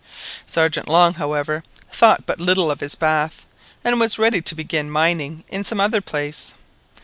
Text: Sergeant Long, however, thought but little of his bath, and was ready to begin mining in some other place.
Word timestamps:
Sergeant 0.47 0.89
Long, 0.89 1.13
however, 1.13 1.63
thought 1.91 2.25
but 2.25 2.39
little 2.39 2.71
of 2.71 2.79
his 2.79 2.95
bath, 2.95 3.45
and 3.83 3.99
was 3.99 4.17
ready 4.17 4.41
to 4.41 4.55
begin 4.55 4.89
mining 4.89 5.43
in 5.47 5.63
some 5.63 5.79
other 5.79 6.01
place. 6.01 6.55